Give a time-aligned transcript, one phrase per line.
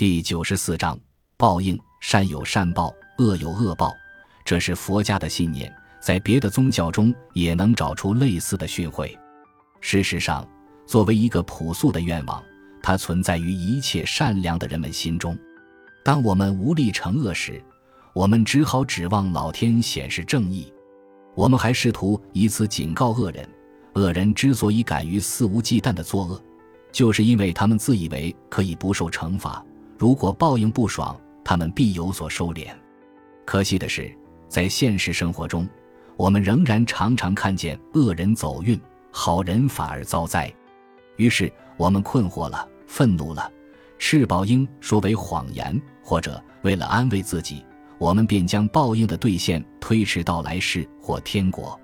[0.00, 0.98] 第九十四章
[1.36, 3.92] 报应：善有善报，恶有恶报。
[4.46, 9.14] 这是佛家的信念，在别的宗教中也能找出类似的训诲。
[9.82, 10.48] 事实上，
[10.86, 12.42] 作为一个朴素的愿望，
[12.82, 15.38] 它存在于一切善良的人们心中。
[16.02, 17.62] 当我们无力惩恶时，
[18.14, 20.72] 我们只好指望老天显示正义。
[21.34, 23.46] 我们还试图以此警告恶人：
[23.96, 26.42] 恶人之所以敢于肆无忌惮地作恶，
[26.90, 29.62] 就是因为他们自以为可以不受惩罚。
[30.00, 31.14] 如果报应不爽，
[31.44, 32.68] 他们必有所收敛。
[33.44, 34.10] 可惜的是，
[34.48, 35.68] 在现实生活中，
[36.16, 40.50] 我们仍然常常看见恶人走运，好人反而遭灾。
[41.18, 43.52] 于是我们困惑了，愤怒了。
[43.98, 47.62] 赤宝英说为谎言，或者为了安慰自己，
[47.98, 51.78] 我们便将报应的兑现推迟到来世或天国。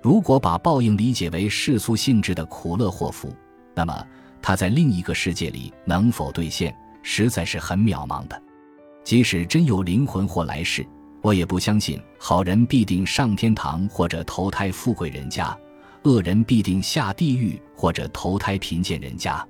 [0.00, 3.30] 如果把报应理解为世俗性质的苦乐祸福，
[3.74, 4.02] 那么
[4.40, 6.74] 它在另一个世界里能否兑现？
[7.02, 8.42] 实在是很渺茫的，
[9.04, 10.86] 即使真有灵魂或来世，
[11.22, 15.56] 我也不相信好人必定上天堂或者投胎富贵人家，
[16.04, 19.46] 恶人必定下地狱或者投胎贫贱人家。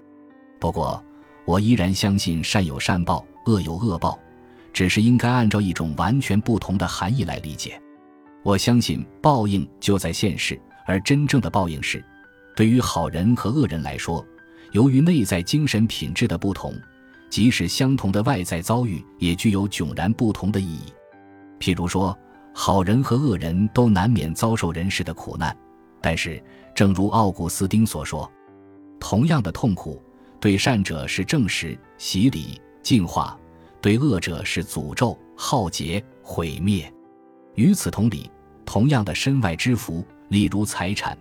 [0.59, 1.03] 不过，
[1.45, 4.19] 我依然相信善有善报，恶有恶报，
[4.73, 7.81] 只是应该按照一种完全不同的含义来理解。
[8.43, 12.05] 我相信报应就在现世，而真正的报应是，
[12.57, 14.25] 对于好人和恶人来说，
[14.73, 16.75] 由于内在精神品质的不同。
[17.31, 20.93] 即使相同的外在遭遇，也具有迥然不同的意义。
[21.61, 22.17] 譬如说，
[22.53, 25.57] 好人和恶人都难免遭受人世的苦难，
[26.03, 26.43] 但是，
[26.75, 28.31] 正如奥古斯丁所说，
[28.99, 30.03] 同样的痛苦，
[30.41, 33.39] 对善者是证实、洗礼、净化；
[33.81, 36.93] 对恶者是诅咒、浩劫、毁灭。
[37.55, 38.29] 与此同理，
[38.67, 41.17] 同样的身外之福，例如财产，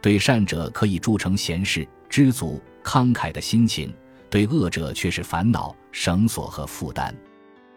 [0.00, 3.92] 对善者可以铸成闲适、知足、慷慨的心情。
[4.30, 7.14] 对恶者却是烦恼、绳索和负担。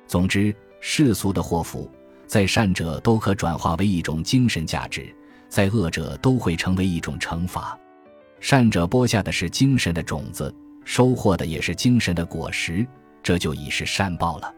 [0.08, 1.90] 总之，世俗的祸福，
[2.28, 5.14] 在善者都可转化为一种精神价值，
[5.48, 7.78] 在恶者都会成为一种惩罚。
[8.40, 10.54] 善者播下的是精神的种子，
[10.84, 12.86] 收获的也是精神的果实，
[13.22, 14.54] 这就已是善报了。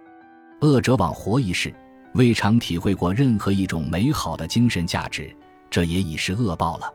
[0.62, 1.74] 恶者枉活一世，
[2.14, 5.36] 未尝体会过任何一种美好的精神价值，
[5.70, 6.92] 这也已是恶报了。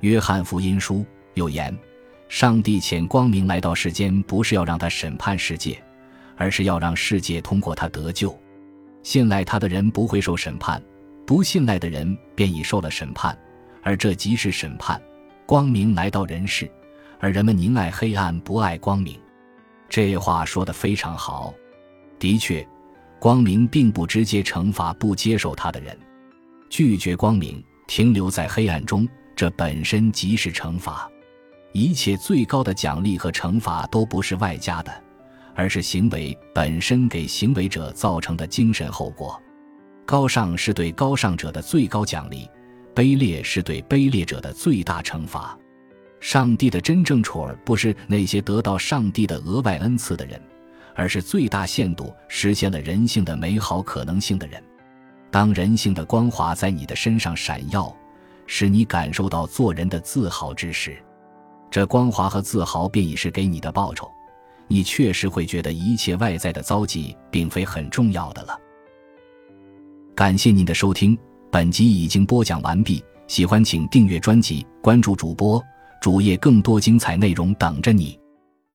[0.00, 1.72] 约翰福音书有言。
[2.28, 5.82] 上帝遣光明来到世间，不是要让他审判世界，
[6.36, 8.36] 而是要让世界通过他得救。
[9.02, 10.82] 信赖他的人不会受审判，
[11.24, 13.38] 不信赖的人便已受了审判，
[13.82, 15.00] 而这即是审判。
[15.46, 16.68] 光明来到人世，
[17.20, 19.16] 而人们宁爱黑暗，不爱光明。
[19.88, 21.54] 这话说得非常好。
[22.18, 22.66] 的确，
[23.20, 25.96] 光明并不直接惩罚不接受他的人，
[26.68, 31.08] 拒绝光明，停留在黑暗中，这本身即是惩罚。
[31.76, 34.90] 一切最高的奖励和惩罚都不是外加的，
[35.54, 39.38] 而是行为本身给行为者造成的精神后果。
[40.06, 42.48] 高尚是对高尚者的最高奖励，
[42.94, 45.54] 卑劣是对卑劣者的最大惩罚。
[46.18, 50.40] 上帝的真正宠儿不是那些得到上帝的额外恩赐的人，
[50.94, 54.64] 而是最大限度实现了人性的美好可能性的人。
[55.30, 57.94] 当人性的光华在你的身上闪耀，
[58.46, 60.96] 使你感受到做人的自豪之时。
[61.70, 64.10] 这光华和自豪便已是给你的报酬，
[64.68, 68.58] 你确实会觉得一切外在的遭际并非很重要的了。
[70.14, 71.18] 感谢您的收听，
[71.50, 73.04] 本集已经播讲完毕。
[73.26, 75.62] 喜欢请订阅专辑，关注主播
[76.00, 78.18] 主页，更多精彩内容等着你。